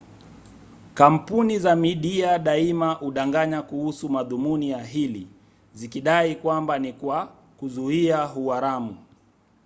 [0.93, 5.27] kampuni za midia daima hudanganya kuhusu madhumuni ya hili
[5.73, 7.27] zikidai kwamba ni kwa
[7.59, 8.97] kuzuia uharamu